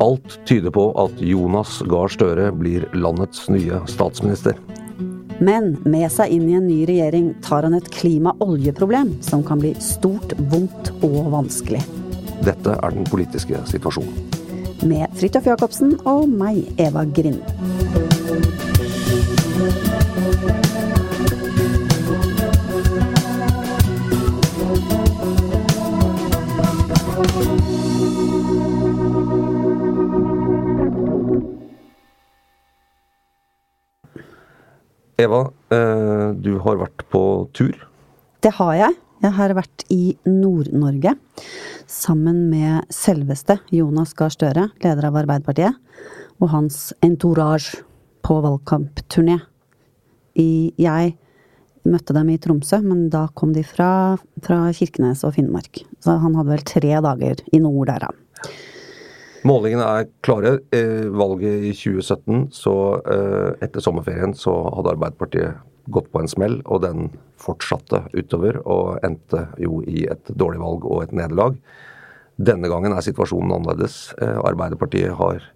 [0.00, 4.58] Alt tyder på at Jonas Gahr Støre blir landets nye statsminister.
[5.40, 9.72] Men med seg inn i en ny regjering tar han et klima-oljeproblem som kan bli
[9.80, 11.82] stort, vondt og vanskelig.
[12.44, 14.12] Dette er den politiske situasjonen.
[14.84, 17.40] Med Fridtjof Jacobsen og meg, Eva Grind.
[35.16, 37.22] Eva, eh, du har vært på
[37.56, 37.74] tur.
[38.44, 38.96] Det har jeg.
[39.24, 41.14] Jeg har vært i Nord-Norge
[41.88, 45.78] sammen med selveste Jonas Gahr Støre, leder av Arbeiderpartiet,
[46.36, 47.80] og hans entourage
[48.26, 49.38] på valgkampturné.
[50.36, 51.16] Jeg
[51.88, 55.80] møtte dem i Tromsø, men da kom de fra, fra Kirkenes og Finnmark.
[56.04, 58.52] Så han hadde vel tre dager i nord der, da.
[59.46, 60.56] Målingene er klare.
[60.74, 62.74] Eh, valget i 2017, så
[63.12, 65.60] eh, etter sommerferien, så hadde Arbeiderpartiet
[65.92, 70.88] gått på en smell, og den fortsatte utover og endte jo i et dårlig valg
[70.88, 71.60] og et nederlag.
[72.42, 74.16] Denne gangen er situasjonen annerledes.
[74.18, 75.46] Eh, Arbeiderpartiet har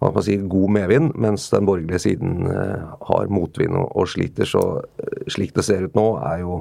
[0.00, 4.46] man si, god medvind, mens den borgerlige siden har motvind og, sliter.
[4.46, 4.62] Så
[5.26, 6.60] slik det ser ut nå, er jo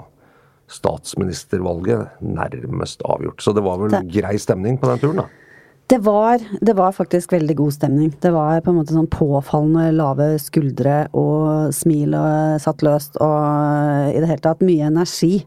[0.73, 3.45] statsministervalget nærmest avgjort.
[3.45, 5.46] Så det var vel grei stemning på den turen, da.
[5.87, 8.09] Det var, det var faktisk veldig god stemning.
[8.19, 14.11] Det var på en måte sånn påfallende lave skuldre og smil og satt løst og
[14.11, 15.37] i det hele tatt mye energi.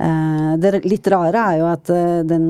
[0.00, 2.48] Eh, Det litt rare er jo at eh, den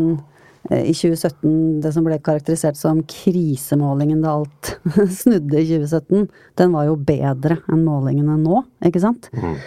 [0.71, 4.77] eh, i 2017, det som ble karakterisert som krisemålingen da alt
[5.21, 6.31] snudde i 2017,
[6.63, 9.33] den var jo bedre enn målingene nå, ikke sant?
[9.35, 9.59] Mm.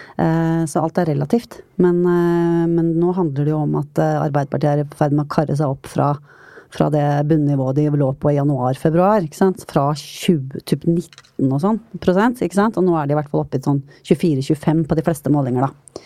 [0.63, 1.59] Så alt er relativt.
[1.75, 5.27] Men, eh, men nå handler det jo om at eh, Arbeiderpartiet er i ferd med
[5.27, 6.13] å karre seg opp fra
[6.73, 9.25] fra det bunnivået de lå på i januar-februar.
[9.69, 12.41] Fra 20, typ 19 og sånn prosent.
[12.41, 12.77] ikke sant?
[12.77, 15.67] Og nå er de i hvert fall oppe i sånn 24-25 på de fleste målinger,
[15.69, 16.03] da.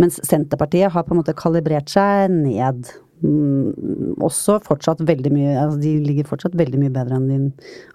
[0.00, 2.88] Mens Senterpartiet har på en måte kalibrert seg ned.
[3.22, 7.36] Mm, også fortsatt veldig mye altså De ligger fortsatt veldig mye bedre enn de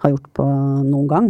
[0.00, 0.46] har gjort på
[0.86, 1.28] noen gang.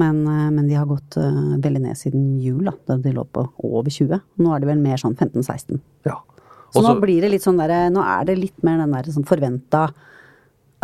[0.00, 3.26] Men, eh, men de har gått eh, veldig ned siden jul, da, da de lå
[3.28, 4.22] på over 20.
[4.40, 5.82] Nå er de vel mer sånn 15-16.
[6.08, 6.16] Ja.
[6.72, 9.28] Så nå blir det litt sånn der, nå er det litt mer den der sånn
[9.28, 9.86] forventa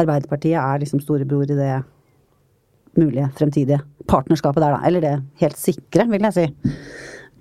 [0.01, 1.73] Arbeiderpartiet er liksom storebror i det
[2.97, 4.87] mulige fremtidige partnerskapet der, da.
[4.87, 6.77] Eller det helt sikre, vil jeg si.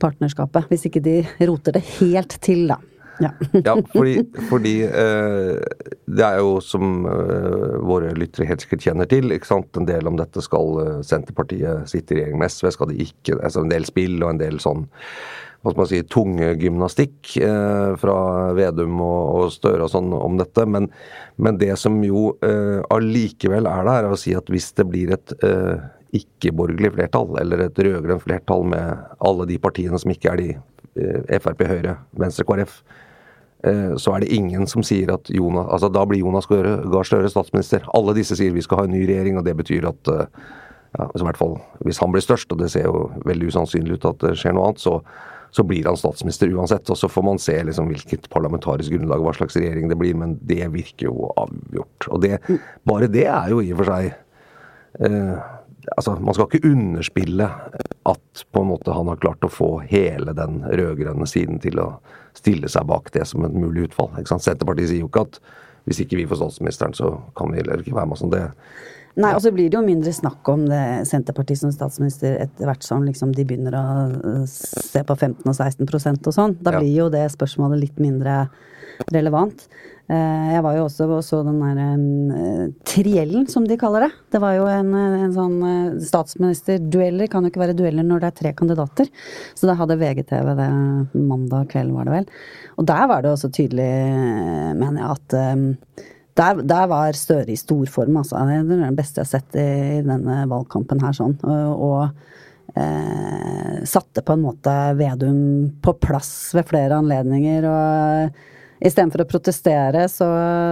[0.01, 0.67] Partnerskapet.
[0.71, 1.17] Hvis ikke de
[1.47, 2.79] roter det helt til, da.
[3.21, 3.31] Ja.
[3.65, 5.57] Ja, fordi, fordi eh,
[6.05, 9.77] det er jo som eh, våre lyttere helt sikkert kjenner til, ikke sant?
[9.77, 13.37] en del om dette skal eh, Senterpartiet sitte i regjering med SV, skal de ikke
[13.37, 14.87] altså En del spill og en del sånn
[15.61, 18.15] hva skal man si, tungegymnastikk eh, fra
[18.57, 20.65] Vedum og, og Støre og sånn om dette.
[20.65, 20.87] Men,
[21.37, 25.13] men det som jo eh, allikevel er der, er å si at hvis det blir
[25.13, 25.83] et eh,
[26.17, 31.37] ikke-borgerlig flertall, eller et rød-grønt flertall med alle de partiene som ikke er de eh,
[31.39, 32.79] Frp, Høyre, Venstre, KrF,
[33.69, 37.29] eh, så er det ingen som sier at Jonas, altså da blir Jonas Gahr Støre
[37.31, 37.85] statsminister.
[37.93, 40.25] Alle disse sier vi skal ha en ny regjering, og det betyr at eh,
[40.97, 41.53] ja, i hvert fall
[41.87, 44.71] Hvis han blir størst, og det ser jo veldig usannsynlig ut at det skjer noe
[44.71, 44.97] annet, så,
[45.51, 46.89] så blir han statsminister uansett.
[46.89, 50.37] Og så får man se liksom hvilket parlamentarisk grunnlag, hva slags regjering det blir, men
[50.47, 52.07] det virker jo avgjort.
[52.07, 52.37] Og det,
[52.87, 54.13] bare det er jo i og for seg
[55.03, 55.49] eh,
[55.97, 57.49] altså, Man skal ikke underspille
[58.11, 61.89] at på en måte han har klart å få hele den rød-grønne siden til å
[62.37, 64.13] stille seg bak det som et mulig utfall.
[64.15, 64.47] Ikke sant?
[64.47, 65.41] Senterpartiet sier jo ikke at
[65.89, 68.19] hvis ikke vi får statsministeren, så kan vi heller ikke være med.
[68.21, 68.45] Sånn det,
[69.19, 72.85] Nei, og så blir det jo mindre snakk om det Senterpartiet som statsminister etter hvert
[72.85, 73.85] som liksom de begynner å
[74.15, 76.55] uh, se på 15 og 16% og sånn.
[76.63, 78.45] Da blir jo det spørsmålet litt mindre
[79.11, 79.67] relevant.
[80.11, 84.11] Eh, Jeg var jo også og så den der eh, triellen, som de kaller det.
[84.33, 87.29] Det var jo en, eh, en sånn eh, statsministerdueller.
[87.31, 89.11] Kan jo ikke være dueller når det er tre kandidater.
[89.55, 90.69] Så da hadde VGTV det
[91.15, 92.29] mandag kveld, var det vel.
[92.81, 97.51] Og der var det også tydelig, eh, mener jeg, at eh, der, der var Støre
[97.51, 98.39] i storform, altså.
[98.47, 101.35] Det er det beste jeg har sett i denne valgkampen her, sånn.
[101.43, 105.41] Og, og eh, satte på en måte Vedum
[105.83, 107.67] på plass ved flere anledninger.
[107.67, 110.29] Og istedenfor å protestere, så,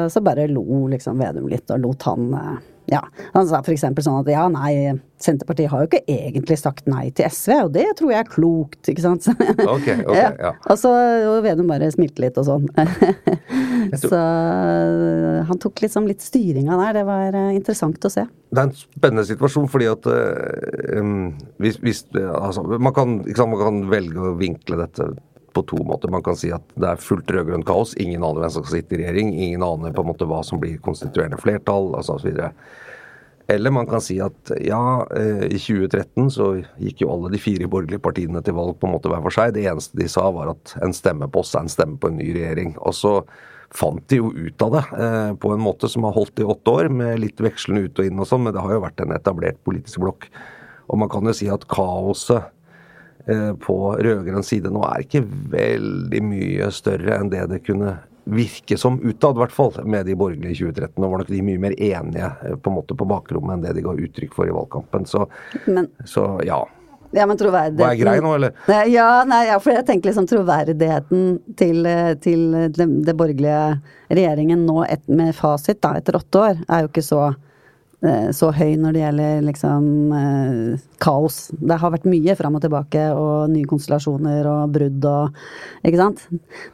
[0.09, 3.03] så bare lo liksom Vedum litt, og lot han eh, ja,
[3.33, 7.27] Han sa eksempel sånn at ja, nei, Senterpartiet har jo ikke egentlig sagt nei til
[7.27, 9.25] SV, og det tror jeg er klokt, ikke sant.
[9.27, 10.53] Så, okay, okay, ja.
[10.71, 10.93] Og så
[11.29, 12.67] og Vedum bare smilte litt og sånn.
[14.03, 14.21] så
[15.49, 17.01] han tok liksom litt styringa der.
[17.01, 18.25] Det var eh, interessant å se.
[18.49, 23.51] det er en spennende situasjon, fordi at eh, um, hvis, hvis altså, man, kan, sant,
[23.51, 25.11] man kan velge å vinkle dette
[25.55, 26.11] på to måter.
[26.13, 27.95] Man kan si at det er fullt rød-grønt kaos.
[28.01, 29.33] Ingen aner hvem som skal sitte i regjering.
[29.33, 32.39] Ingen aner på en måte hva som blir konstituerende flertall, altså osv.
[33.49, 37.65] Eller man kan si at ja, eh, i 2013 så gikk jo alle de fire
[37.71, 39.55] borgerlige partiene til valg på en måte hver for seg.
[39.55, 42.19] Det eneste de sa var at en stemme på oss er en stemme på en
[42.21, 42.75] ny regjering.
[42.77, 43.15] Og så
[43.73, 46.77] fant de jo ut av det eh, på en måte som har holdt i åtte
[46.77, 49.17] år, med litt vekslende ut og inn og sånn, men det har jo vært en
[49.17, 50.29] etablert politisk blokk.
[50.89, 52.53] Og man kan jo si at kaoset
[53.61, 55.21] på rød-grønn side nå er ikke
[55.51, 57.97] veldig mye større enn det det kunne
[58.29, 61.01] virke som utad, i hvert fall, med de borgerlige i 2013.
[61.01, 63.77] Nå var nok de mye mer enige eh, på en måte på bakrommet enn det
[63.79, 65.07] de ga uttrykk for i valgkampen.
[65.09, 65.25] Så,
[65.65, 66.59] Men, så ja.
[67.15, 68.55] ja, men troverdigheten Var jeg grei nå, eller?
[68.69, 71.27] Nei, Ja, nei, ja, for jeg tenker liksom troverdigheten
[71.59, 73.79] til, eh, til det, det borgerlige
[74.09, 77.39] regjeringen nå et, med fasit da, etter åtte år, er jo ikke så, eh,
[77.99, 81.39] så høy når det gjelder liksom eh, kaos.
[81.51, 85.41] Det har vært mye fram og tilbake og nye konstellasjoner og brudd og
[85.83, 86.23] Ikke sant?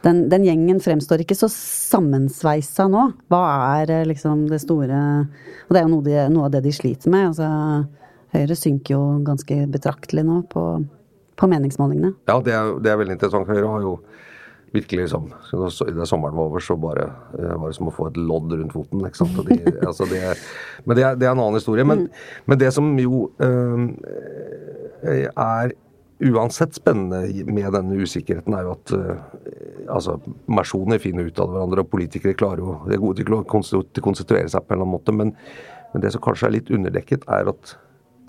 [0.06, 3.08] Den, den gjengen fremstår ikke så sammensveisa nå.
[3.32, 3.42] Hva
[3.80, 5.00] er eh, liksom det store
[5.66, 7.32] Og det er jo noe, de, noe av det de sliter med.
[7.32, 7.50] altså
[8.36, 10.62] Høyre synker jo ganske betraktelig nå på,
[11.34, 12.12] på meningsmålingene.
[12.30, 13.50] Ja, det er, det er veldig interessant.
[13.50, 13.98] Høyre har jo
[14.72, 17.08] virkelig liksom så Da sommeren var over, så bare
[17.38, 19.06] eh, var det som å få et lodd rundt foten.
[19.06, 19.38] ikke sant?
[19.48, 19.58] De,
[19.88, 20.22] altså det,
[20.84, 21.86] men det er, det er en annen historie.
[21.86, 22.06] Men,
[22.46, 23.88] men det som jo øh,
[25.06, 25.76] er
[26.24, 29.24] uansett spennende med denne usikkerheten, er jo at eh,
[29.92, 30.18] altså,
[30.48, 34.48] personer finner ut av hverandre, og politikere klarer jo, de er gode til å konstituere
[34.48, 35.16] seg på en eller annen måte.
[35.16, 35.34] Men,
[35.92, 37.76] men det som kanskje er litt underdekket, er at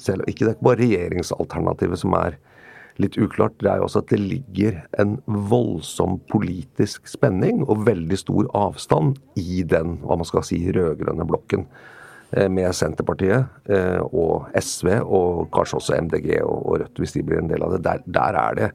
[0.04, 2.38] selv ikke det er ikke bare regjeringsalternativet som er
[3.02, 8.18] litt uklart, det er jo også at det ligger en voldsom politisk spenning og veldig
[8.20, 11.68] stor avstand i den hva man skal si, rød-grønne blokken.
[12.34, 17.24] eh, Med Senterpartiet eh, og SV, og kanskje også MDG og og Rødt, hvis de
[17.24, 17.84] blir en del av det.
[17.84, 18.72] Der, der er det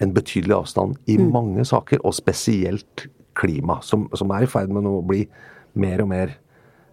[0.00, 4.86] en betydelig avstand i mange saker, og spesielt klima, som, som er i ferd med
[4.86, 5.26] å bli
[5.74, 6.36] mer og mer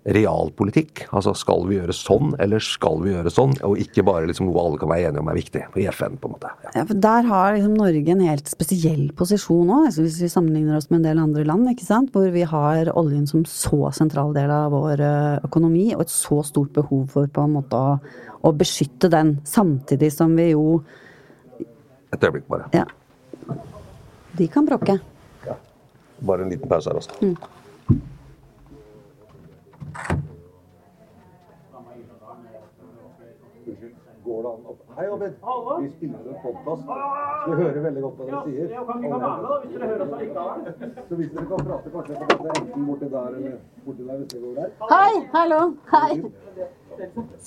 [0.03, 1.05] realpolitikk.
[1.15, 3.53] Altså skal vi gjøre sånn, eller skal vi gjøre sånn?
[3.63, 5.61] Og ikke bare liksom noe alle kan være enige om er viktig.
[5.79, 6.51] I FN, på en måte.
[6.65, 6.73] Ja.
[6.75, 10.89] Ja, for Der har liksom Norge en helt spesiell posisjon òg, hvis vi sammenligner oss
[10.91, 11.69] med en del andre land.
[11.71, 12.11] ikke sant?
[12.11, 15.05] Hvor vi har oljen som så sentral del av vår
[15.47, 17.95] økonomi, og et så stort behov for på en måte å,
[18.43, 19.37] å beskytte den.
[19.47, 20.83] Samtidig som vi jo
[22.13, 22.67] Et øyeblikk, bare.
[22.75, 22.83] Ja.
[24.37, 24.99] De kan bråke.
[26.23, 27.33] Bare en liten pause her,
[34.23, 35.33] Går det an å Hei, Abid.
[35.81, 36.83] Vi spiller en podkast.
[37.47, 38.67] Vi hører veldig godt hva dere sier.
[38.71, 40.59] Ja, kan vi kan være med da, hvis dere hører oss allikevel?
[41.09, 44.29] Så hvis dere kan prate, kanskje kan prate enten borti der eller borti der, hvis
[44.33, 44.69] det går der.
[44.93, 45.13] Hei!
[45.35, 45.61] Hallo!
[45.91, 46.11] Hei!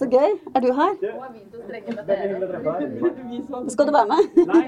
[0.00, 0.30] Så gøy.
[0.54, 0.92] Er du her?
[3.56, 3.64] Å.
[3.72, 4.22] Skal du være med?
[4.52, 4.64] Nei,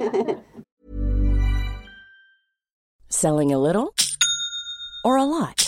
[3.11, 3.93] Selling a little
[5.05, 5.68] or a lot?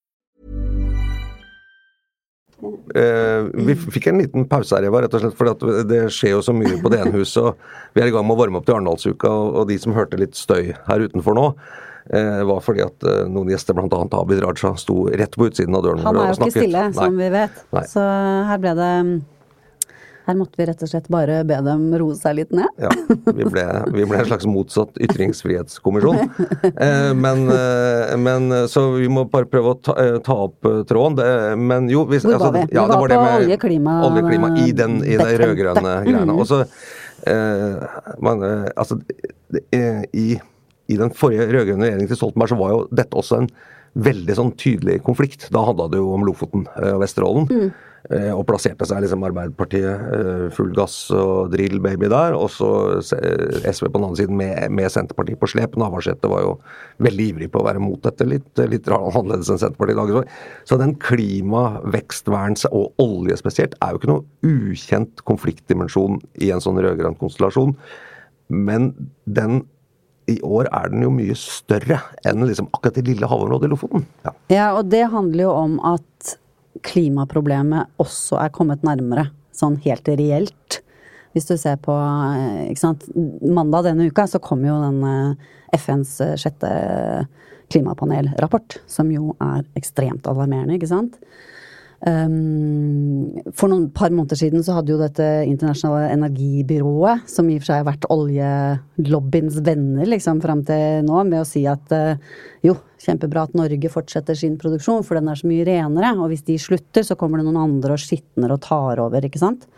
[2.95, 6.35] Eh, vi fikk en liten pause her, Eva, rett og slett for at det skjer
[6.35, 7.43] jo så mye på det ene huset.
[7.43, 9.95] og Vi er i gang med å varme opp til Arendalsuka, og, og de som
[9.97, 11.47] hørte litt støy her utenfor nå,
[12.13, 14.01] eh, var fordi at eh, noen gjester, bl.a.
[14.19, 17.21] Abid Raja, sto rett på utsiden av døren Han er jo ikke stille, stille, som
[17.21, 17.61] vi vet.
[17.75, 17.85] Nei.
[17.89, 18.05] Så
[18.51, 18.91] her ble det
[20.31, 22.69] Her måtte vi rett og slett bare be dem roe seg litt ned.
[22.79, 22.89] Ja,
[23.35, 26.21] vi ble, vi ble en slags motsatt ytringsfrihetskommisjon.
[26.71, 31.17] Eh, men, eh, men Så vi må bare prøve å ta, eh, ta opp tråden.
[31.19, 31.27] Det,
[31.59, 34.23] men jo hvis, Hvor var altså, Vi Ja, det var var på olje, klima- olje,
[34.29, 36.31] klima i, den, i de rød-grønne greiene.
[36.31, 36.39] Mhm.
[36.39, 36.63] Og så
[38.21, 38.41] man,
[38.77, 38.97] Altså,
[40.15, 40.39] i,
[40.87, 43.49] i den forrige rød-grønne regjeringen til Stoltenberg så var jo dette også en
[44.01, 45.49] veldig sånn tydelig konflikt.
[45.51, 47.49] Da handla det jo om Lofoten og Vesterålen.
[47.51, 47.71] Mm.
[48.11, 49.85] Eh, Og plasserte seg liksom Arbeiderpartiet
[50.17, 52.35] eh, full gass og drill baby der.
[52.35, 52.69] Og så
[53.15, 55.77] eh, SV på den andre siden med, med Senterpartiet på slep.
[55.79, 56.53] Navarsete var jo
[57.05, 58.27] veldig ivrig på å være mot dette.
[58.27, 60.31] Litt, litt annerledes enn Senterpartiet i dag.
[60.67, 66.63] Så den klima, vekstvern og olje spesielt er jo ikke noe ukjent konfliktdimensjon i en
[66.63, 67.77] sånn rød-grønn konstellasjon.
[68.51, 68.91] Men
[69.23, 69.63] den
[70.29, 74.05] i år er den jo mye større enn liksom akkurat det lille havområdet i Lofoten.
[74.27, 74.33] Ja.
[74.51, 76.35] Ja, og det handler jo om at
[76.85, 80.81] klimaproblemet også er kommet nærmere, sånn helt reelt.
[81.35, 83.05] Hvis du ser på eh, sant?
[83.41, 86.71] Mandag denne uka så kom jo den eh, FNs eh, sjette
[87.71, 91.15] klimapanelrapport, som jo er ekstremt alarmerende, ikke sant.
[92.01, 97.61] Um, for noen par måneder siden så hadde jo dette internasjonale energibyrået, som i og
[97.61, 102.17] for seg har vært oljelobbyens venner liksom fram til nå, med å si at uh,
[102.65, 102.73] jo,
[103.05, 106.15] kjempebra at Norge fortsetter sin produksjon, for den er så mye renere.
[106.17, 109.43] Og hvis de slutter, så kommer det noen andre og skitner og tar over, ikke
[109.43, 109.69] sant.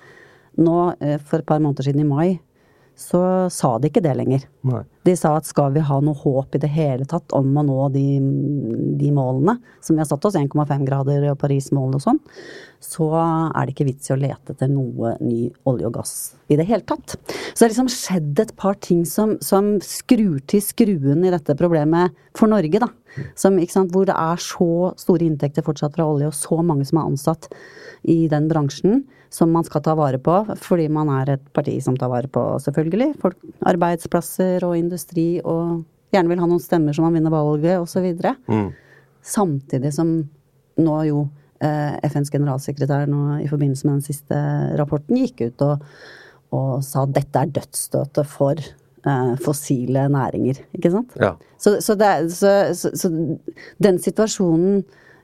[0.56, 2.40] Nå, uh, for et par måneder siden i mai,
[2.96, 4.48] så sa de ikke det lenger.
[4.70, 4.86] Nei.
[5.04, 7.80] De sa at skal vi ha noe håp i det hele tatt om å nå
[7.94, 8.06] de,
[9.00, 12.22] de målene som vi har satt oss, 1,5 grader og Paris-målene og sånn,
[12.84, 16.16] så er det ikke vits i å lete etter noe ny olje og gass
[16.52, 17.18] i det hele tatt.
[17.18, 21.56] Så det har liksom skjedd et par ting som, som skrur til skruen i dette
[21.60, 22.90] problemet for Norge, da.
[23.38, 27.02] Som, sant, hvor det er så store inntekter fortsatt fra olje, og så mange som
[27.02, 27.50] er ansatt
[28.10, 29.04] i den bransjen
[29.34, 32.42] som man skal ta vare på, fordi man er et parti som tar vare på,
[32.62, 35.82] selvfølgelig, folk, arbeidsplasser og industri, og
[36.14, 38.12] gjerne vil ha noen stemmer som man vinner valget, osv.
[38.46, 38.68] Mm.
[39.26, 40.14] Samtidig som
[40.84, 41.24] nå jo
[41.64, 44.38] eh, FNs generalsekretær nå i forbindelse med den siste
[44.80, 45.84] rapporten gikk ut og,
[46.54, 48.62] og sa at dette er dødsstøtet for
[49.44, 51.16] fossile næringer, ikke sant?
[51.20, 51.34] Ja.
[51.60, 53.10] Så, så, det, så, så, så
[53.84, 54.84] den situasjonen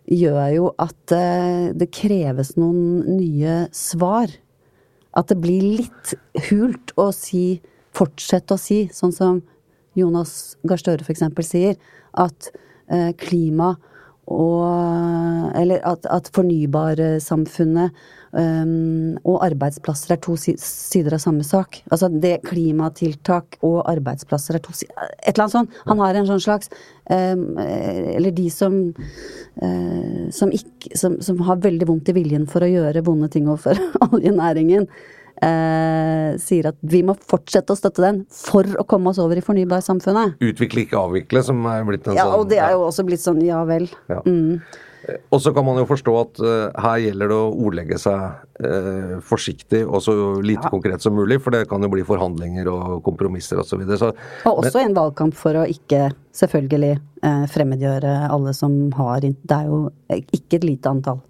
[0.09, 4.31] gjør jo at eh, det kreves noen nye svar.
[5.17, 6.13] At det blir litt
[6.49, 7.61] hult å si,
[7.95, 9.41] fortsette å si, sånn som
[9.97, 11.25] Jonas Gahr Støre f.eks.
[11.45, 11.77] sier,
[12.17, 12.51] at
[12.89, 13.75] eh, klima
[14.29, 17.95] og Eller at, at fornybarsamfunnet
[18.31, 21.81] um, og arbeidsplasser er to sider av samme sak.
[21.89, 25.77] Altså det klimatiltak og arbeidsplasser er to sider Et eller annet sånt.
[25.89, 26.71] Han har en sånn slags
[27.09, 32.65] um, Eller de som uh, som, ikke, som, som har veldig vondt i viljen for
[32.65, 33.79] å gjøre vonde ting overfor
[34.11, 34.89] oljenæringen.
[35.39, 39.43] Uh, sier at vi må fortsette å støtte den for å komme oss over i
[39.43, 40.35] fornybarsamfunnet.
[40.43, 43.23] Utvikle, ikke avvikle, som er blitt en Ja, sånn og det er jo også blitt
[43.23, 43.87] sånn, ja vel.
[44.11, 44.19] Ja.
[44.27, 44.59] Mm.
[45.31, 48.19] Og så kan man jo forstå at uh, her gjelder det å ordlegge seg
[48.65, 50.73] uh, forsiktig og så lite Ja.
[50.73, 53.69] konkret som mulig, for det kan jo bli forhandlinger og kompromisser osv.
[53.69, 53.97] Så videre.
[53.97, 54.11] så
[54.49, 59.65] Og også en valgkamp for å ikke, selvfølgelig, uh, fremmedgjøre alle som har Det er
[59.71, 61.23] jo ikke et lite antall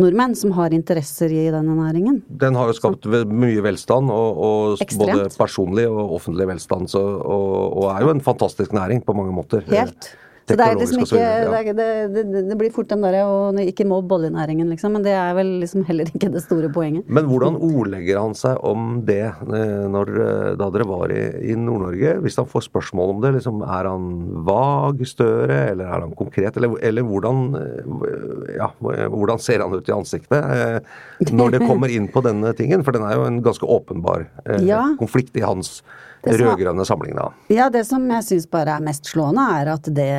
[0.00, 2.18] nordmenn som har interesser i denne næringen.
[2.42, 7.78] Den har jo skapt mye velstand, og, og både personlig og offentlig velstand, så, og,
[7.78, 9.62] og er jo en fantastisk næring på mange måter.
[9.70, 10.10] Helt.
[10.44, 14.68] Så det liksom ikke det, det, det, blir fort den derre å ikke mobb oljenæringen,
[14.74, 14.92] liksom.
[14.92, 17.08] Men det er vel liksom heller ikke det store poenget.
[17.08, 21.56] Men hvordan ordlegger han seg om det eh, når, eh, da dere var i, i
[21.56, 22.18] Nord-Norge?
[22.26, 24.10] Hvis han får spørsmål om det, liksom, er han
[24.44, 26.56] vag, Støre, eller er han konkret?
[26.60, 32.10] Eller, eller hvordan, eh, ja, hvordan ser han ut i ansiktet når det kommer inn
[32.12, 32.84] på denne tingen?
[32.84, 34.86] For den er jo en ganske åpenbar eh, Ja.
[35.00, 35.78] konflikt i hans
[36.24, 36.84] rød-grønne
[37.16, 37.26] da.
[37.52, 40.10] Ja, det som jeg syns bare er mest slående, er at det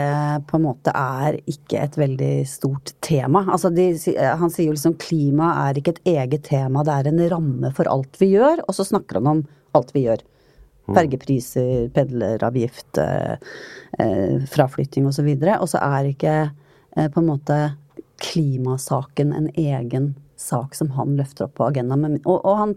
[0.50, 3.46] på en måte er ikke et veldig stort tema.
[3.52, 7.24] Altså, de, han sier jo liksom klima er ikke et eget tema, det er en
[7.34, 9.46] ramme for alt vi gjør, og så snakker han om
[9.76, 10.24] alt vi gjør.
[10.86, 13.40] Fergepriser, pendleravgift, eh,
[14.00, 15.32] eh, fraflytting osv.
[15.32, 17.58] Og, så og så er ikke eh, på en måte
[18.22, 20.14] klimasaken en egen
[20.46, 22.20] sak som han løfter opp på agendaen.
[22.24, 22.74] Og, og han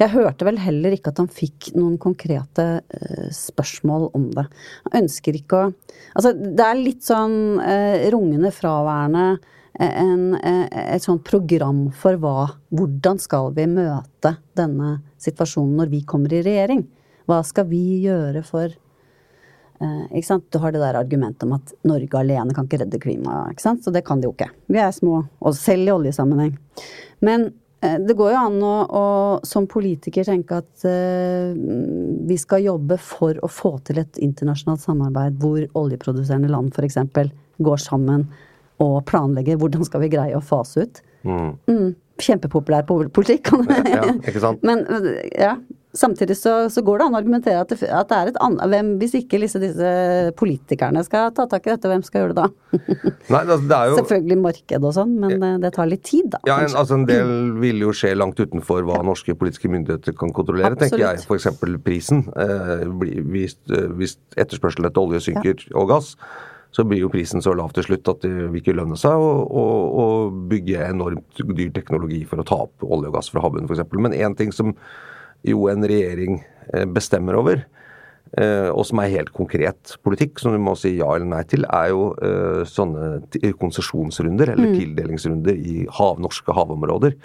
[0.00, 4.46] Jeg hørte vel heller ikke at han fikk noen konkrete uh, spørsmål om det.
[4.88, 5.72] Han ønsker ikke å
[6.12, 9.26] Altså, det er litt sånn uh, rungende fraværende
[9.80, 16.02] eh, en, et sånt program for hva Hvordan skal vi møte denne situasjonen når vi
[16.08, 16.84] kommer i regjering?
[17.28, 18.72] Hva skal vi gjøre for
[19.82, 20.36] Eh?
[20.50, 23.58] Du har det der argumentet om at Norge alene kan ikke redde klimaet.
[23.60, 24.50] Så det kan de jo ikke.
[24.70, 26.54] Vi er små, og selv i oljesammenheng.
[27.26, 27.48] Men
[27.82, 29.04] eh, det går jo an å, å
[29.46, 31.50] som politiker tenke at eh,
[32.28, 37.00] vi skal jobbe for å få til et internasjonalt samarbeid hvor oljeproduserende land f.eks.
[37.62, 38.28] går sammen
[38.82, 41.02] og planlegger hvordan skal vi greie å fase ut.
[41.22, 41.50] Mm.
[41.70, 41.90] Mm,
[42.22, 43.52] kjempepopulær politikk.
[43.86, 44.62] Ja, ikke sant?
[44.66, 44.82] Men
[45.38, 45.56] ja,
[45.92, 48.70] samtidig så, så går det an å argumentere at det, at det er et annet
[48.72, 49.88] hvem, Hvis ikke disse, disse
[50.38, 52.78] politikerne skal ta tak i dette, hvem skal gjøre det da?
[53.32, 56.30] Nei, altså, det er jo Selvfølgelig marked og sånn, men det, det tar litt tid,
[56.34, 56.40] da.
[56.48, 60.32] Ja, en, altså En del vil jo skje langt utenfor hva norske politiske myndigheter kan
[60.34, 61.20] kontrollere, tenker jeg.
[61.22, 61.44] Absolutt.
[61.44, 61.76] F.eks.
[61.84, 62.24] prisen.
[62.40, 62.86] Eh,
[63.32, 66.14] hvis, eh, hvis etterspørselen etter olje synker og gass,
[66.72, 69.32] så blir jo prisen så lav til slutt at det vil ikke lønne seg å,
[69.44, 69.64] å,
[70.02, 70.06] å
[70.48, 73.84] bygge enormt dyr teknologi for å ta opp olje og gass fra havbunnen, f.eks.
[74.00, 74.72] Men én ting som
[75.44, 76.40] jo en regjering
[76.72, 77.64] eh, bestemmer over,
[78.38, 81.66] eh, og som er helt konkret politikk, som du må si ja eller nei til,
[81.68, 83.22] er jo eh, sånne
[83.60, 84.76] konsesjonsrunder eller Mm.
[84.78, 87.16] tildelingsrunder i hav, norske havområder.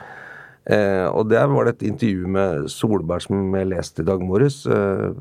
[0.67, 4.65] Eh, og der var det et intervju med Solberg som jeg leste i dag morges.
[4.67, 5.13] Jeg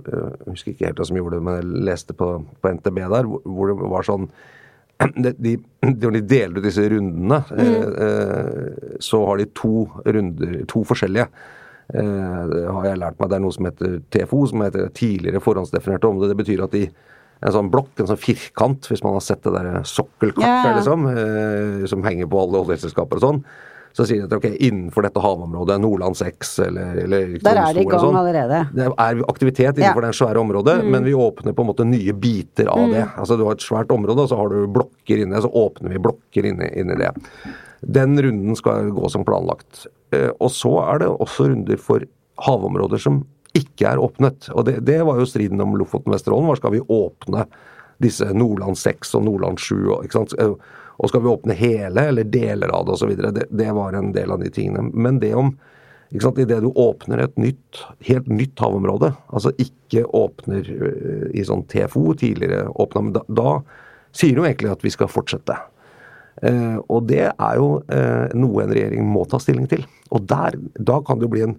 [0.49, 2.33] husker ikke helt hva som gjorde det, men jeg leste på,
[2.63, 4.27] på NTB der, hvor, det var sånn
[5.23, 5.53] de, de,
[5.85, 11.29] Når de deler ut disse rundene, eh, eh, så har de to runder, to forskjellige.
[11.95, 13.31] Eh, det har jeg lært meg.
[13.31, 16.35] Det er noe som heter TFO, som heter tidligere forhåndsdefinerte områder.
[16.35, 16.87] Det betyr at i
[17.45, 20.77] en sånn blokk, en sånn firkant, hvis man har sett det der sokkelkartet yeah.
[20.79, 23.43] liksom, eh, som henger på alle oljeselskaper og sånn,
[23.97, 27.85] så sier de at ok, innenfor dette havområdet, Nordland 6 eller, eller Der er de
[27.85, 28.59] i gang sånn, allerede.
[28.77, 30.11] Det er aktivitet innenfor Ja.
[30.11, 33.07] det svære området, men vi åpner på en måte nye biter av det.
[33.17, 36.03] Altså Du har et svært område, og så har du blokker inne, så åpner vi
[36.09, 37.13] blokker inne i det.
[37.81, 39.87] Den runden skal gå som planlagt.
[40.15, 42.05] Eh, Og så er det også runder for
[42.47, 43.25] havområder som
[43.57, 44.51] ikke er åpnet.
[44.53, 46.51] Og det, det var jo striden om Lofoten og Vesterålen.
[46.51, 47.47] Hvor skal vi åpne
[48.05, 49.77] disse Nordland 6 og Nordland 7?
[49.95, 50.19] Og?
[50.39, 50.53] Eh,
[50.97, 53.17] og skal vi åpne hele eller deler av det osv.?
[53.17, 54.91] Det, det var en del av de tingene.
[54.93, 55.55] Men det om
[56.13, 56.39] ikke sant?
[56.39, 62.13] Idet du åpner et nytt, helt nytt havområde, altså ikke åpner øh, i sånn TFO,
[62.21, 63.55] tidligere åpna, men da, da
[64.17, 65.57] sier du egentlig at vi skal fortsette.
[66.45, 69.87] Eh, og det er jo eh, noe en regjering må ta stilling til.
[70.13, 71.57] Og der, da kan det jo bli en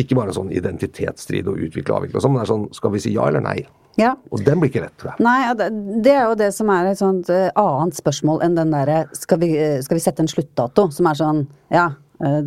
[0.00, 2.68] ikke bare en sånn identitetsstrid og utvikle og avvikle og sånn, men det er sånn
[2.74, 3.60] skal vi si ja eller nei?
[4.00, 4.14] Ja.
[4.32, 5.22] Og den blir ikke rett, tror jeg.
[5.22, 9.02] Nei, det, er jo det som er et sånt eh, annet spørsmål enn den derre
[9.16, 9.52] skal, vi,
[9.84, 10.88] skal vi sette en sluttdato?
[10.96, 11.90] Som er sånn ja,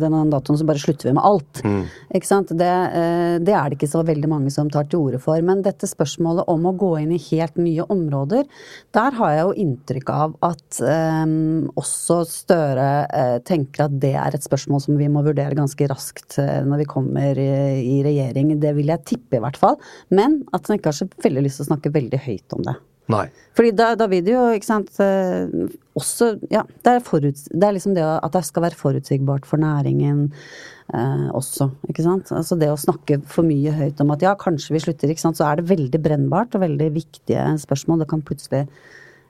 [0.00, 1.60] denne datoen så bare slutter vi med alt.
[2.16, 2.52] Ikke sant?
[2.56, 5.40] Det, eh, det er det ikke så veldig mange som tar til orde for.
[5.44, 8.46] Men dette spørsmålet om å gå inn i helt nye områder,
[8.96, 14.34] der har jeg jo inntrykk av at um, også Støre uh, tenker at det er
[14.34, 18.54] et spørsmål som vi må vurdere ganske raskt eh, når vi kommer i, i regjering.
[18.62, 19.78] Det vil jeg tippe i hvert fall.
[20.14, 22.76] Men at han ikke har så veldig lyst til å snakke veldig høyt om det.
[23.12, 23.26] Nei.
[23.56, 25.46] Fordi da, da vil det jo, ikke sant eh,
[25.94, 29.62] Også Ja, det er, foruts, det er liksom det at det skal være forutsigbart for
[29.62, 30.26] næringen
[30.90, 32.32] eh, også, ikke sant.
[32.34, 35.38] Altså det å snakke for mye høyt om at ja, kanskje vi slutter, ikke sant.
[35.38, 38.02] Så er det veldig brennbart og veldig viktige spørsmål.
[38.02, 38.66] Det kan plutselig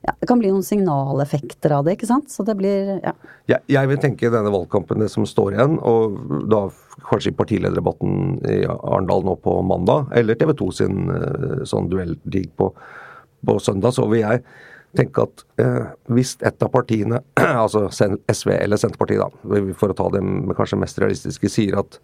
[0.07, 2.31] ja, det kan bli noen signaleffekter av det, ikke sant.
[2.31, 3.13] Så det blir ja.
[3.51, 6.67] Jeg, jeg vil tenke denne valgkampen det som står igjen, og da
[7.07, 12.47] kanskje i partilederdebatten i Arendal nå på mandag, eller TV 2 sin eh, sånn duelldig
[12.59, 12.71] på,
[13.47, 14.43] på søndag, så vil jeg
[14.97, 17.21] tenke at eh, hvis et av partiene,
[17.65, 22.01] altså SV eller Senterpartiet, da, for å ta dem kanskje mest realistiske, sier at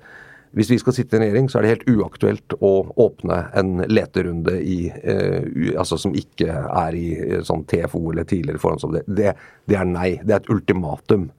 [0.53, 3.79] hvis vi skal sitte i en regjering, så er det helt uaktuelt å åpne en
[3.89, 9.09] leterunde i, eh, altså som ikke er i eh, sånn TFO eller tidligere forhåndsoppdelt.
[9.09, 9.33] Det,
[9.71, 10.11] det er nei.
[10.21, 11.31] Det er et ultimatum.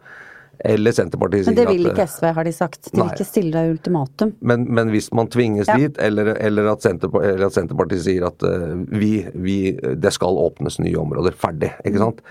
[0.59, 2.89] Eller Senterpartiet sier at Men det vil ikke SV, har de sagt.
[2.91, 4.33] De vil ikke stille deg ultimatum.
[4.39, 5.75] Men, men, hvis man tvinges ja.
[5.81, 10.79] dit, eller, eller, at eller, at Senterpartiet sier at uh, vi, vi, det skal åpnes
[10.83, 12.21] nye områder, ferdig, ikke sant.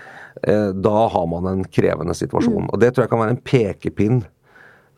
[0.47, 2.69] Uh, da har man en krevende situasjon.
[2.69, 2.71] Mm.
[2.71, 4.23] Og det tror jeg kan være en pekepinn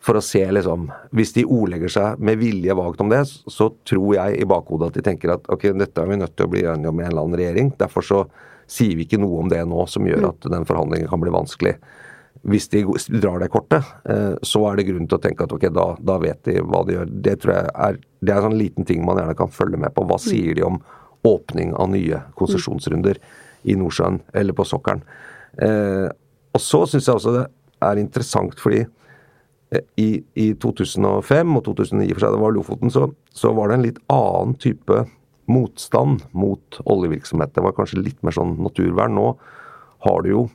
[0.05, 4.15] for å se, liksom Hvis de ordlegger seg med vilje vagt om det, så tror
[4.19, 6.65] jeg i bakhodet at de tenker at ok, dette er vi nødt til å bli
[6.69, 7.71] enige om i en eller annen regjering.
[7.79, 8.23] Derfor så
[8.69, 10.29] sier vi ikke noe om det nå som gjør mm.
[10.31, 11.75] at den forhandlingen kan bli vanskelig.
[12.45, 12.83] Hvis de
[13.21, 16.17] drar det kortet, eh, så er det grunn til å tenke at ok, da, da
[16.21, 17.13] vet de hva de gjør.
[17.27, 19.95] Det tror jeg er, det er en sånn liten ting man gjerne kan følge med
[19.95, 20.05] på.
[20.05, 20.25] Hva mm.
[20.27, 20.77] sier de om
[21.25, 23.17] åpning av nye konsesjonsrunder
[23.65, 25.01] i Nordsjøen eller på sokkelen?
[25.57, 26.05] Eh,
[26.55, 27.47] og så syns jeg også det
[27.85, 28.85] er interessant fordi
[29.99, 33.85] i, i 2005 og 2009, for seg det var Lofoten, så, så, var det en
[33.87, 35.01] litt annen type
[35.51, 37.53] motstand mot oljevirksomhet.
[37.55, 39.17] Det var kanskje litt mer sånn naturvern.
[39.17, 39.27] Nå
[40.05, 40.45] har du jo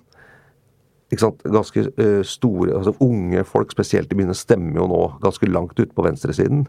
[1.10, 5.78] ganske uh, store altså Unge folk spesielt, de begynner å stemme jo nå ganske langt
[5.80, 6.66] ute på venstresiden.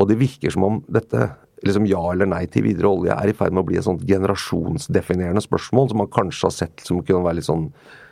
[0.00, 1.28] Og det virker som om dette
[1.66, 4.04] liksom ja eller nei til videre olje er i ferd med å bli et sånt
[4.08, 7.66] generasjonsdefinerende spørsmål som man kanskje har sett som kunne være litt sånn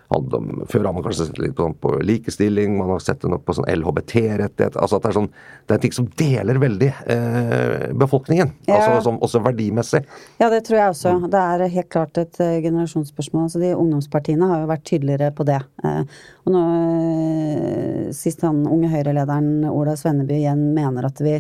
[0.09, 3.45] om, Før har man kanskje sett litt på, på likestilling, man har sett det nok
[3.45, 5.29] på sånn LHBT-rettighet altså at Det er sånn,
[5.69, 8.55] det er ting som deler veldig eh, befolkningen.
[8.69, 8.79] Ja.
[8.79, 10.03] altså som, Også verdimessig.
[10.41, 11.15] Ja, det tror jeg også.
[11.29, 13.47] Det er helt klart et uh, generasjonsspørsmål.
[13.49, 15.61] altså de Ungdomspartiene har jo vært tydeligere på det.
[15.85, 16.03] Uh,
[16.47, 21.37] og nå uh, Sist han unge Høyre-lederen Ola Svenneby igjen mener at vi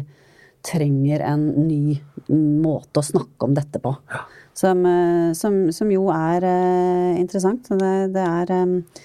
[0.66, 1.96] trenger en ny
[2.28, 3.94] måte å snakke om dette på.
[4.12, 4.26] Ja.
[4.58, 7.68] Som, eh, som, som, jo er uh, interessant.
[7.78, 9.04] Det, det er uh,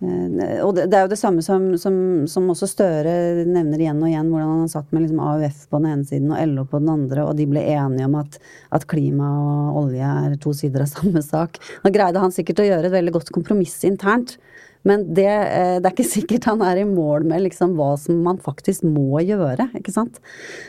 [0.00, 4.48] og det, er jo det samme som, som, også Støre nevner igjen og igjen, hvordan
[4.48, 7.26] han har satt med liksom AUF på den ene siden og LO på den andre,
[7.28, 8.38] og de ble enige om at,
[8.72, 11.60] at klima og olje er to sider av samme sak.
[11.84, 14.38] Nå greide han sikkert å gjøre et veldig godt kompromiss internt.
[14.88, 18.20] Men det, eh, det, er ikke sikkert han er i mål med liksom hva som
[18.24, 20.20] man faktisk må gjøre, ikke sant.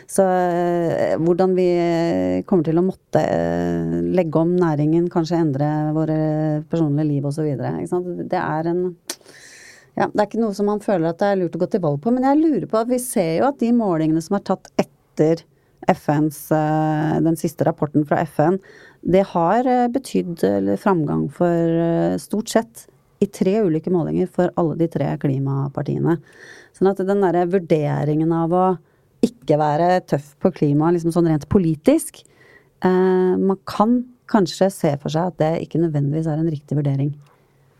[0.10, 1.70] Så eh, hvordan vi
[2.50, 6.20] kommer til å måtte eh, legge om næringen, kanskje endre våre
[6.72, 7.54] personlige liv osv.
[7.56, 8.90] Det er en
[9.92, 11.82] ja, Det er ikke noe som man føler at det er lurt å gå til
[11.84, 12.14] valg på.
[12.16, 15.44] Men jeg lurer på at vi ser jo at de målingene som er tatt etter
[15.92, 16.46] FNs,
[17.26, 18.56] den siste rapporten fra FN,
[19.02, 20.46] det har betydd
[20.80, 22.86] framgang for stort sett
[23.22, 26.18] i tre ulike målinger for alle de tre klimapartiene.
[26.78, 28.66] Sånn at den derre vurderingen av å
[29.26, 34.00] ikke være tøff på klima liksom sånn rent politisk eh, Man kan
[34.32, 37.12] kanskje se for seg at det ikke nødvendigvis er en riktig vurdering.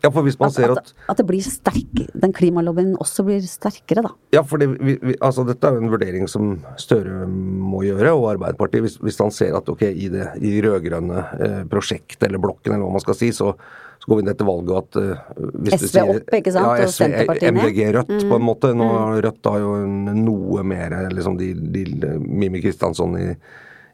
[0.02, 3.42] Ja, for hvis man at, ser at, at det blir sterk, den klimalobbyen også blir
[3.46, 4.10] sterkere, da.
[4.34, 8.10] Ja, for det, vi, vi, altså, dette er jo en vurdering som Støre må gjøre,
[8.16, 8.82] og Arbeiderpartiet.
[8.82, 12.82] Hvis, hvis han ser at ok, i det i rød-grønne eh, prosjektet eller blokken, eller
[12.82, 13.54] hva man skal si, så,
[14.02, 16.80] så går vi ned til valget at uh, hvis SV sier, opp, ikke sant?
[16.80, 18.24] Ja, SV, og MDG Rødt, mm.
[18.32, 18.70] på en måte.
[18.74, 19.18] Nå mm.
[19.28, 19.76] Rødt har jo
[20.18, 21.84] noe mer liksom de, de,
[22.18, 23.28] Mimi Kristiansson i,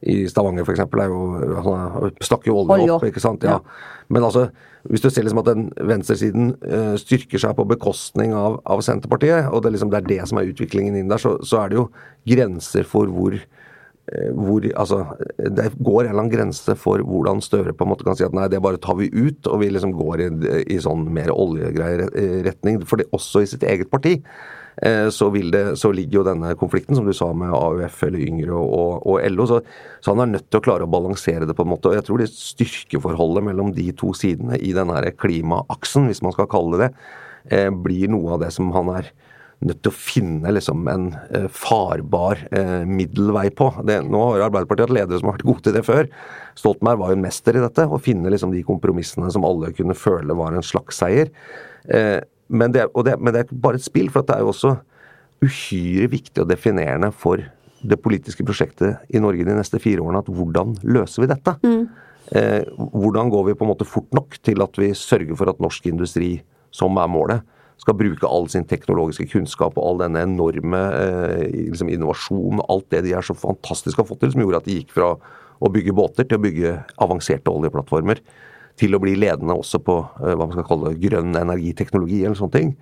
[0.09, 0.81] i Stavanger f.eks.
[0.81, 1.21] er jo
[1.66, 3.44] Han snakker jo olje opp, ikke sant.
[3.44, 3.59] Ja.
[4.09, 4.47] Men altså,
[4.88, 9.53] hvis du ser liksom at den venstresiden uh, styrker seg på bekostning av, av Senterpartiet,
[9.53, 11.83] og det, liksom, det, er det som er utviklingen inn der, så, så er det
[11.83, 11.90] jo
[12.33, 13.58] grenser for hvor Eh,
[14.37, 15.03] hvor altså,
[15.37, 18.37] Det går en eller annen grense for hvordan Støre på en måte kan si at
[18.37, 20.29] nei, det bare tar vi ut, og vi liksom går i,
[20.75, 22.81] i sånn mer oljegreieretning.
[22.88, 24.14] For det, også i sitt eget parti
[24.83, 28.57] eh, så, det, så, ligger jo denne konflikten, som du sa, med AUF eller Yngre
[28.57, 29.49] og, og LO.
[29.51, 29.61] Så,
[30.01, 31.92] så, han er nødt til å klare å balansere det på en måte.
[31.92, 36.51] Og jeg tror det styrkeforholdet mellom de to sidene i denne klimaaksen, hvis man skal
[36.51, 36.92] kalle det det,
[37.55, 39.12] eh, blir noe av det som han er
[39.66, 43.71] nødt til å finne liksom en eh, farbar eh, middelvei på.
[43.87, 46.11] Det, nå har Arbeiderpartiet hatt ledere som har vært gode til det før.
[46.59, 49.99] Stoltenberg var jo en mester i dette, å finne liksom de kompromissene som alle kunne
[49.99, 51.33] føle var en slags seier.
[51.90, 54.53] Eh, men, det, det, men, det, er ikke bare et spill, for det er jo
[54.55, 54.77] også
[55.44, 57.42] uhyre viktig og definerende for
[57.79, 61.55] det politiske prosjektet i Norge de neste fire årene at hvordan løser vi dette?
[61.62, 61.85] Mm.
[62.38, 62.62] Eh,
[62.94, 65.87] hvordan går vi på en måte fort nok til at vi sørger for at norsk
[65.90, 66.37] industri,
[66.75, 67.47] som er målet,
[67.79, 73.05] skal bruke all sin teknologiske kunnskap og all denne enorme eh, liksom innovasjonen, alt det
[73.07, 75.12] de er så fantastisk har fått til, som gjorde at de gikk fra
[75.59, 78.23] å bygge båter til å bygge avanserte oljeplattformer,
[78.79, 82.57] til å bli ledende også på eh, hva man skal kalle grønn energiteknologi eller sånne
[82.59, 82.75] ting.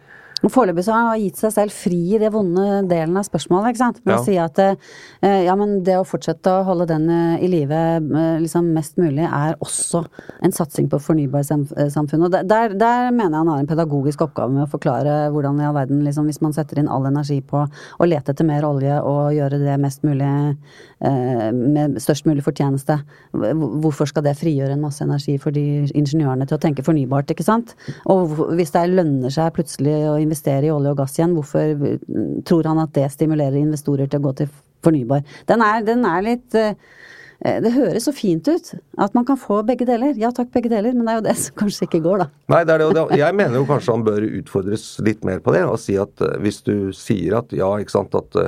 [0.44, 3.70] Foreløpig så har han gitt seg selv fri i det vonde delen av spørsmålet.
[3.72, 4.00] ikke sant?
[4.04, 4.20] Med Ja.
[4.20, 7.72] å si at eh, ja, men det å fortsette å holde den eh, i live
[7.72, 10.04] eh, liksom mest mulig, er også
[10.44, 12.26] en satsing på fornybarsamfunnet.
[12.28, 15.64] Og der, der, mener jeg han har en pedagogisk oppgave med å forklare hvordan i
[15.64, 19.00] all verden, liksom, hvis man setter inn all energi på å lete etter mer olje
[19.02, 20.28] og gjøre det mest mulig
[21.00, 22.94] med størst mulig fortjeneste,
[23.32, 27.44] hvorfor skal det frigjøre en masse energi for de ingeniørene til å tenke fornybart, ikke
[27.44, 27.74] sant?
[28.08, 32.46] Og hvis det lønner seg plutselig å investere i olje og gass igjen, hvorfor mm,
[32.48, 34.54] tror han at det stimulerer investorer til å gå til
[34.86, 35.26] fornybar?
[35.50, 36.72] Den er, den er litt eh,
[37.44, 38.72] det høres så fint ut
[39.04, 40.16] at man kan få begge deler.
[40.16, 42.30] Ja takk, begge deler, men det er jo det som kanskje ikke går, da.
[42.54, 45.66] Nei, det det, jeg mener jo kanskje han bør utfordres litt mer på det.
[45.68, 48.40] Og si at eh, hvis du sier at ja, ikke sant, at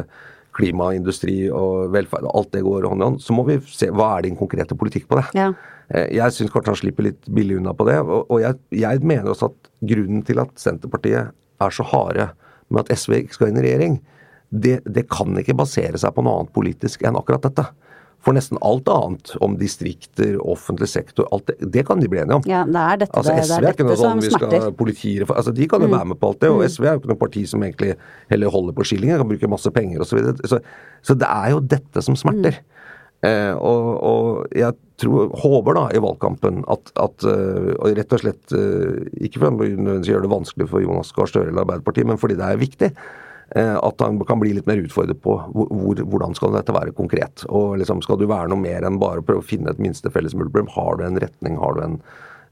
[0.58, 3.90] klima, industri og velferd og alt det går hånd i hånd, så må vi se
[3.94, 5.26] hva er din konkrete politikk på det.
[5.38, 5.52] Ja.
[5.94, 7.98] Eh, Jeg syns kanskje han slipper litt billig unna på det.
[8.02, 12.30] Og jeg, jeg mener også at grunnen til at Senterpartiet er så harde
[12.68, 14.00] med at SV ikke skal inn i regjering,
[14.48, 17.66] det, det kan ikke basere seg på noe annet politisk enn akkurat dette.
[18.24, 22.40] For nesten alt annet om distrikter, offentlig sektor, alt det, det kan de bli enige
[22.40, 22.46] om.
[22.50, 25.28] Ja, det er dette, Altså SV det er er ikke noe sånn vi skal politiere
[25.30, 27.20] altså De kan jo være med på alt det, og SV er jo ikke noe
[27.20, 27.94] parti som egentlig
[28.32, 30.10] heller holder på skillingen, kan bruke masse penger osv.
[30.10, 30.50] Så, videre.
[30.50, 30.60] så
[31.06, 32.58] Så det er jo dette som smerter.
[33.26, 38.20] Eh, og, og jeg tror, håper da i valgkampen at, at eh, og rett og
[38.22, 42.20] slett eh, Ikke for å gjøre det vanskelig for Jonas Gahr Støre eller Arbeiderpartiet, men
[42.20, 42.92] fordi det er viktig.
[43.56, 46.94] Eh, At han kan bli litt mer utfordret på hvor, hvor, hvordan skal dette være
[46.96, 47.44] konkret.
[47.48, 50.12] Og liksom, Skal du være noe mer enn bare å prøve å finne et minste
[50.14, 50.70] felles multiplum?
[50.74, 51.58] Har du en retning?
[51.60, 52.00] Har du en,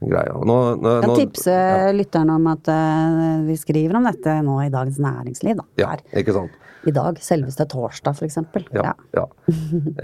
[0.03, 0.33] greie?
[0.45, 1.57] Nå, nå, Kan nå- tipse
[1.97, 5.65] lytterne om at uh, vi skriver om dette nå i Dagens Næringsliv, da.
[5.81, 6.53] Ja, ikke sant.
[6.87, 8.67] I dag, selveste torsdag, for eksempel.
[8.75, 8.93] Ja.
[9.17, 9.25] ja.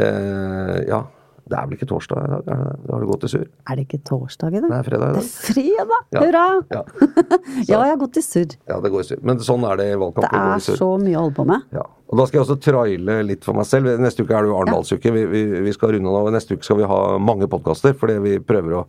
[0.03, 1.03] Eh, ja.
[1.49, 2.51] Det er vel ikke torsdag i dag?
[2.89, 3.47] Har du gått i surr?
[3.69, 4.69] Er det ikke torsdag i dag?
[4.71, 6.05] Det er fredag i Det er fredag!
[6.15, 6.21] Ja.
[6.23, 6.43] Hurra!
[6.71, 6.83] Ja.
[7.73, 8.55] Ja, jeg har gått i surr.
[8.69, 9.19] ja, det går i surr.
[9.27, 10.27] Men sånn er det i valgkamp.
[10.29, 11.67] Det er så mye å holde på med.
[11.75, 11.83] Ja.
[12.13, 13.89] Og Da skal jeg også traile litt for meg selv.
[13.99, 15.13] Neste uke er det jo Arendalsuke.
[15.15, 18.35] Vi, vi, vi skal runde og Neste uke skal vi ha mange podkaster, fordi vi
[18.43, 18.83] prøver å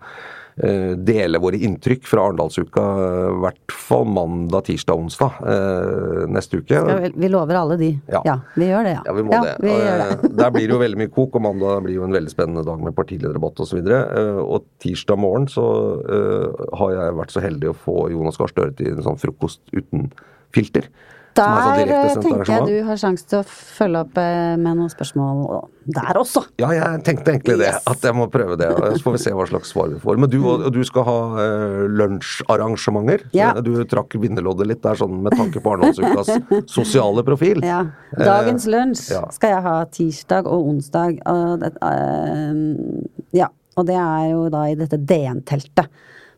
[0.54, 6.82] dele våre inntrykk fra Arendalsuka eh, i hvert fall mandag, tirsdag, onsdag eh, neste uke.
[6.86, 7.90] Vi, vi lover alle de.
[8.12, 8.38] Ja.
[8.54, 9.02] vi gjør det, ja.
[9.08, 9.56] Ja, vi må det.
[9.64, 10.30] vi eh, det.
[10.38, 12.84] Der blir det jo veldig mye kok, og mandag blir jo en veldig spennende dag
[12.86, 13.80] med partilederdebatt osv.
[13.82, 15.66] Og, og tirsdag morgen så
[16.04, 19.64] eh, har jeg vært så heldig å få Jonas Gahr Støre til en sånn frokost
[19.74, 20.08] uten
[20.54, 20.86] filter.
[21.34, 25.64] Der eh, tenker jeg du har sjanse til å følge opp eh, med noen spørsmål
[25.94, 26.44] der også.
[26.62, 27.72] Ja, jeg tenkte egentlig det.
[27.72, 27.82] Yes.
[27.90, 28.68] At jeg må prøve det.
[28.70, 30.20] Så får vi se hva slags svar vi får.
[30.22, 30.38] Men du,
[30.72, 33.26] du skal ha eh, lunsjarrangementer.
[33.36, 33.50] Ja.
[33.64, 36.32] Du trakk vinnerloddet litt der sånn med tanke på Arendalsukas
[36.70, 37.64] sosiale profil.
[37.66, 37.82] Ja.
[38.14, 39.26] Dagens lunsj ja.
[39.34, 41.20] skal jeg ha tirsdag og onsdag.
[41.34, 41.74] Og det,
[43.36, 43.50] ja.
[43.74, 45.90] Og det er jo da i dette DN-teltet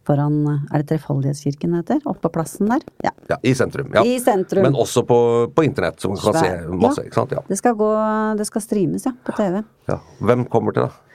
[0.06, 0.36] foran
[0.72, 2.00] Er det Trefaldighetskirken det heter?
[2.06, 2.84] Oppe på plassen der?
[3.04, 3.12] Ja.
[3.30, 3.90] Ja, I sentrum.
[3.94, 4.04] Ja.
[4.06, 4.62] I sentrum.
[4.66, 5.18] Men også på,
[5.54, 7.02] på internett, man kan se masse.
[7.02, 7.08] ja.
[7.10, 7.34] ikke sant?
[7.36, 7.42] Ja.
[7.48, 7.90] Det skal gå
[8.38, 9.12] Det skal streames, ja.
[9.26, 9.62] På TV.
[9.90, 9.98] Ja.
[10.20, 11.05] Hvem kommer til, da?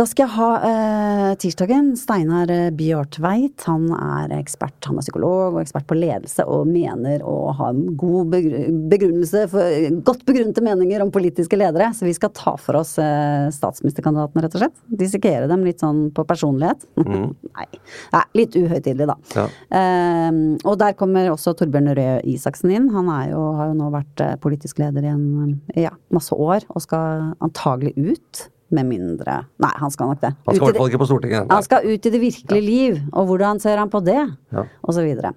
[0.00, 3.66] Da skal jeg ha eh, tirsdagen Steinar eh, Bjørtveit.
[3.68, 7.82] Han er ekspert, han er psykolog og ekspert på ledelse og mener å ha en
[8.00, 11.90] god begrunnelse for godt begrunnede meninger om politiske ledere.
[11.92, 14.78] Så vi skal ta for oss eh, statsministerkandidatene, rett og slett.
[15.02, 16.86] Dissekere dem litt sånn på personlighet.
[17.58, 17.66] Nei.
[18.14, 19.18] Nei, litt uhøytidelig, da.
[19.36, 19.44] Ja.
[19.82, 22.88] Eh, og der kommer også Torbjørn Røe Isaksen inn.
[22.96, 26.64] Han er jo, har jo nå vært eh, politisk leder i en ja, masse år,
[26.72, 28.46] og skal antagelig ut.
[28.70, 30.30] Med mindre Nei, han skal nok det.
[30.46, 31.46] Han skal i hvert fall ikke på Stortinget.
[31.48, 31.56] Nei.
[31.56, 34.20] han skal ut i det virkelige liv, og hvordan ser han på det?
[34.54, 34.64] Ja.
[34.86, 35.32] Og så videre.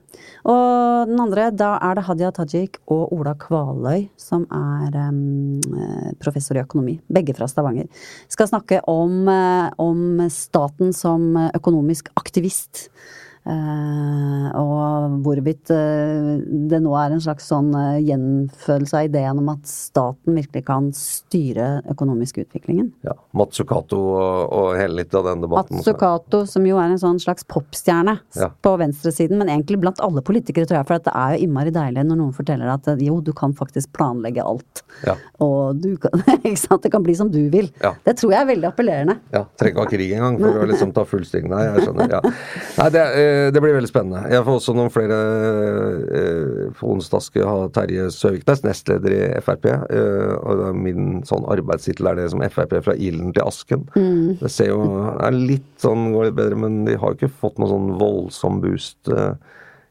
[0.50, 6.60] Og den andre, da er det Hadia Tajik og Ola Kvaløy, som er eh, professor
[6.60, 7.00] i økonomi.
[7.13, 7.89] Begge fra Stavanger.
[8.32, 12.88] Skal snakke om, eh, om staten som økonomisk aktivist.
[13.43, 16.29] Eh, og hvorvidt eh,
[16.71, 20.88] det nå er en slags sånn eh, gjenfølelse av ideen om at staten virkelig kan
[20.95, 22.93] styre økonomisk utviklingen.
[23.03, 23.17] Ja.
[23.36, 25.82] Matsukato og, og hele litt av den debatten.
[25.82, 28.49] Matsukato, som jo er en sånn slags popstjerne Ja.
[28.63, 30.88] på venstresiden, men egentlig blant alle politikere, tror jeg.
[30.89, 33.91] For at det er jo innmari deilig når noen forteller at jo, du kan faktisk
[33.97, 34.86] planlegge alt.
[35.03, 35.17] Ja.
[35.43, 36.84] Og du kan Ikke sant?
[36.84, 37.69] Det kan bli som du vil.
[37.84, 37.93] Ja.
[38.06, 39.17] Det tror jeg er veldig appellerende.
[39.34, 41.47] Ja, Trenger ikke ha krig engang for å liksom ta full sting.
[41.51, 42.12] Nei, jeg skjønner.
[42.17, 42.21] Ja.
[42.79, 44.22] Nei, det, eh, det blir veldig spennende.
[44.32, 45.17] Jeg får også noen flere
[46.19, 49.67] eh, På onsdag skal jeg ha Terje Søviknes, nestleder i Frp.
[49.69, 53.88] eh, og min sånn arbeidstittel er det som Frp fra ilden til asken.
[54.41, 57.60] Det ser jo er litt sånn går litt bedre, men de har jo ikke fått
[57.62, 59.00] noen sånn voldsom boost.
[59.12, 59.34] eh,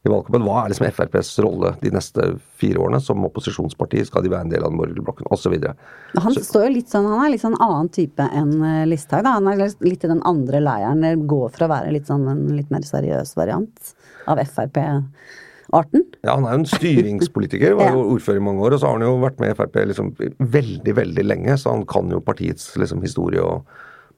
[0.03, 0.43] i valgkampen.
[0.43, 2.25] Hva er liksom FrPs rolle de neste
[2.59, 4.01] fire årene som opposisjonsparti?
[4.07, 5.55] Skal de være en del av den borgerlige blokken, osv.?
[6.25, 9.29] Han står jo litt sånn, han er litt sånn annen type enn eh, Listhaug.
[9.29, 11.07] Han er litt i den andre leiren.
[11.29, 13.95] Går for å være litt sånn en litt mer seriøs variant
[14.27, 14.81] av Frp.
[15.73, 16.05] arten?
[16.21, 17.79] Ja, han er jo en styringspolitiker.
[17.79, 19.81] Var jo ordfører i mange år, og så har han jo vært med i Frp
[19.93, 23.63] liksom veldig, veldig lenge, så han kan jo partiets liksom historie og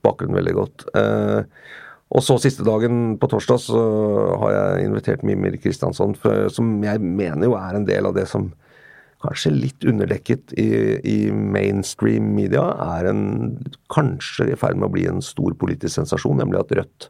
[0.06, 0.90] bakgrunn veldig godt.
[0.98, 1.46] Eh,
[2.16, 3.80] og så siste dagen, på torsdag, så
[4.40, 6.16] har jeg invitert Mimir Kristiansson,
[6.54, 8.54] som jeg mener jo er en del av det som
[9.26, 10.70] kanskje litt underdekket i,
[11.02, 12.64] i mainstream media,
[12.98, 13.22] er en,
[13.94, 17.10] kanskje i ferd med å bli en stor politisk sensasjon, nemlig at Rødt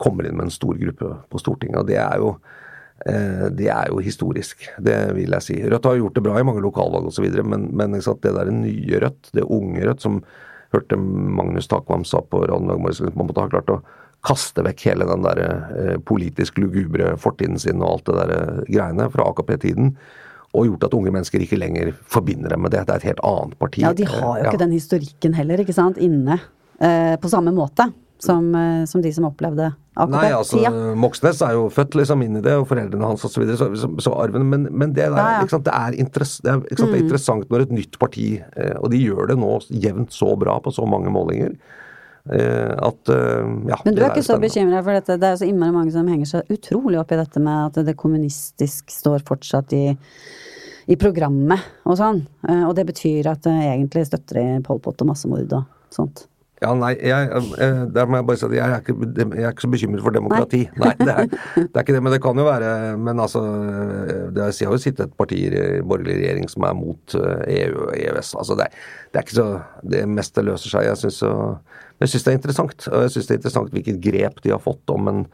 [0.00, 1.82] kommer inn med en stor gruppe på Stortinget.
[1.82, 2.34] og det er jo
[3.06, 5.58] eh, det er jo historisk, det vil jeg si.
[5.64, 9.02] Rødt har gjort det bra i mange lokalvalg osv., men, men sant, det der nye
[9.02, 10.22] Rødt, det unge Rødt, som
[10.70, 13.80] hørte Magnus Takvam sa på Radio Morgen, man måtte ha klart å
[14.26, 18.60] kaste vekk hele den der eh, politisk lugubre fortiden sin og alt det der eh,
[18.68, 19.94] greiene fra AKP-tiden,
[20.50, 22.84] og gjort at unge mennesker ikke lenger forbinder dem med det.
[22.86, 23.84] Det er et helt annet parti.
[23.86, 26.40] Ja, de har jo ikke ikke den historikken heller, ikke sant, inne
[26.82, 27.86] eh, på samme måte
[28.20, 30.94] som, eh, som de som opplevde Nei, altså AKP-tida.
[31.00, 33.34] Moxnes er jo født liksom inn i det, og foreldrene hans osv.
[33.34, 35.42] Så, videre, så, så, så arven Men, men det, der, Ja, ja.
[35.44, 38.28] Ikke sant, det, er det, er, ikke sant, det er interessant når et nytt parti,
[38.80, 41.56] og de gjør det nå jevnt så bra på så mange målinger,
[42.28, 45.16] at eh, ja, Men du er ikke så bekymra for dette?
[45.20, 47.96] Det er så innmari mange som henger seg utrolig opp i dette med at det
[47.98, 49.84] kommunistisk står fortsatt i,
[50.90, 52.24] i programmet og sånn.
[52.48, 56.26] Eh, Og det betyr at egentlig støtter de Pol Pot og massemord og sånt.
[56.60, 57.28] Ja, nei, jeg,
[57.64, 60.02] eh, der må jeg bare si at jeg er ikke, jeg er ikke så bekymret
[60.04, 60.60] for demokrati.
[60.82, 63.40] Nei, det, er, det er ikke det, men det kan jo være Men altså,
[64.28, 67.62] det er, jeg har jo sittet et parti i borgerlig regjering som er mot eh,
[67.62, 68.34] EU og EØS.
[68.42, 68.68] Altså, det,
[69.08, 69.48] det er ikke så
[69.94, 70.90] Det meste løser seg.
[70.90, 71.22] Jeg syns
[72.00, 72.84] men jeg syns det er interessant.
[72.88, 75.24] Og jeg syns det er interessant hvilket grep de har fått om en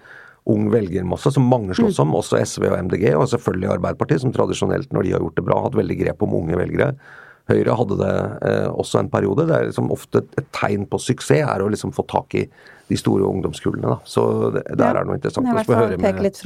[0.50, 4.92] ung velgermasse, som mange slåss om, også SV og MDG, og selvfølgelig Arbeiderpartiet, som tradisjonelt,
[4.94, 6.92] når de har gjort det bra, har hatt veldig grep om unge velgere.
[7.46, 8.14] Høyre hadde det
[8.48, 9.44] eh, også en periode.
[9.46, 12.42] Det er liksom ofte et tegn på suksess er å liksom få tak i
[12.88, 13.92] de store ungdomskullene.
[13.92, 13.98] Da.
[14.06, 15.46] Så det, der er det noe interessant.
[15.46, 16.40] Vi hvert høre med litt.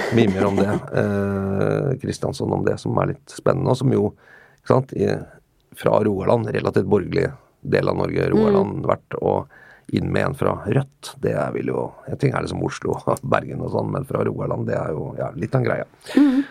[0.18, 0.74] Mimer om det.
[1.02, 3.70] Eh, Kristiansson om det, som er litt spennende.
[3.70, 4.10] Og som jo,
[4.62, 5.08] ikke sant, i,
[5.78, 7.28] fra Rogaland, relativt borgerlig
[7.60, 9.59] del av Norge, Rogaland vært, og
[9.96, 11.14] inn med en fra Rødt.
[11.22, 14.66] Det vil jo En ting er liksom Oslo og Bergen og sånn, men fra Rogaland,
[14.66, 15.84] det er jo ja, litt av en greie.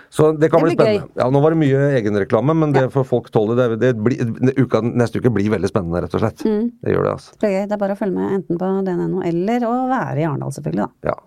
[0.09, 1.01] Så det kan Det bli spennende.
[1.03, 1.19] spennende.
[1.19, 3.55] Ja, Nå var det mye egenreklame, men det får folk tåle.
[3.59, 4.23] Det, det blir,
[4.57, 6.43] uka, neste uke blir veldig spennende, rett og slett.
[6.45, 7.35] Det gjør det, altså.
[7.41, 7.65] Det er gøy.
[7.69, 10.87] Det er bare å følge med enten på DNNO eller å være i Arendal, selvfølgelig,
[10.87, 11.11] da.
[11.11, 11.17] Ja.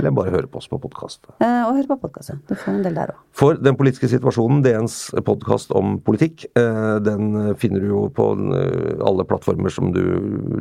[0.00, 1.28] Eller bare høre på oss på podkast.
[1.38, 2.34] Eh, og høre på podkast.
[2.48, 3.20] Du får en del der òg.
[3.34, 4.96] For den politiske situasjonen, DNs
[5.26, 10.02] podkast om politikk, eh, den finner du jo på eh, alle plattformer som du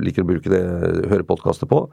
[0.04, 0.64] liker å bruke det
[1.12, 1.86] hørepodkastet på.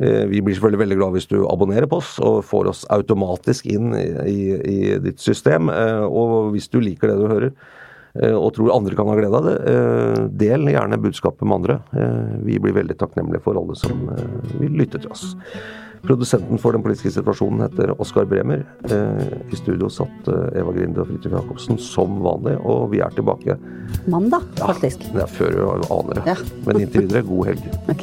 [0.00, 3.66] Eh, Vi blir selvfølgelig veldig glad hvis du abonnerer på oss og får oss automatisk
[3.70, 5.70] inn i, i, ditt system.
[5.72, 7.50] Eh, Og hvis du liker det du hører
[8.20, 9.56] eh, og tror andre kan ha glede av det,
[10.36, 11.80] del gjerne budskapet med andre.
[12.44, 14.06] Vi blir veldig takknemlige for alle som
[14.60, 15.34] vil lytte til oss.
[16.06, 18.62] Produsenten for den politiske situasjonen heter Oskar Bremer.
[18.90, 23.10] Eh, I studio satt eh, Eva Grinde og Fridtjof Jacobsen som vanlig, og vi er
[23.16, 23.58] tilbake
[24.10, 24.98] Mandag, faktisk.
[25.14, 25.62] det er før du
[25.98, 26.24] aner det.
[26.30, 26.36] Ja.
[26.66, 27.62] Men inntil videre, god helg.
[27.90, 28.02] Ok.